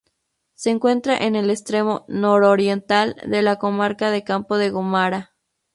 [0.55, 5.35] Se encuentra en el extremo nororiental de la Comarca de Campo de Gómara.